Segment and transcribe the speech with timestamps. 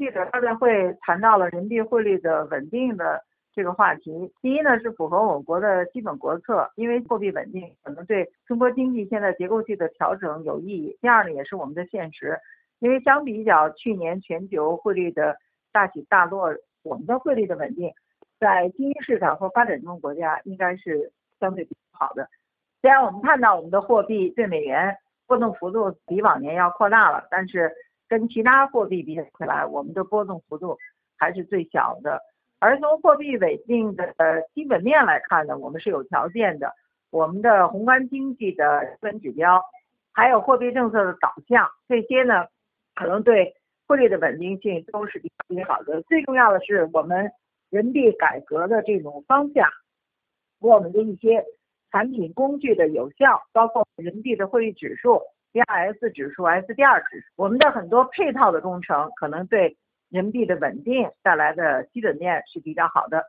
[0.00, 4.32] 记者招待会谈到了人民币汇率的稳定的这个话题。
[4.40, 10.96] 第一呢是符合我国的基本国策，因为货币稳定可能对中国经济现在结构性的调整有意义。
[11.02, 12.38] 第二呢也是我们的现实，
[12.78, 15.36] 因为相比较去年全球汇率的
[15.70, 16.48] 大起大落，
[16.82, 17.92] 我们的汇率的稳定，
[18.38, 22.26] 在新兴市场和发展中国家应该是相对比较好的。
[22.80, 24.96] 虽然我们看到我们的货币对美元
[25.26, 27.70] 波动幅度比往年要扩大了，但是。
[28.10, 30.76] 跟其他货币比起来，我们的波动幅度
[31.16, 32.20] 还是最小的。
[32.58, 36.74] 而从货币稳定的呃基本面来看呢，我们是有条件的。
[37.10, 39.62] 我们的宏观经济的基本指标，
[40.12, 42.46] 还有货币政策的导向，这些呢，
[42.96, 43.54] 可能对
[43.86, 46.02] 汇率的稳定性都是比较好的。
[46.02, 47.30] 最重要的是我们
[47.70, 49.68] 人民币改革的这种方向，
[50.60, 51.44] 我们的一些
[51.92, 55.20] 产品工具的有效，包括人民币的汇率指数。
[55.52, 59.76] D R S 指数、SDR 指数，我们的很多配套的工程可能对
[60.08, 63.18] 人民币的稳定带来的基本面是比较好的。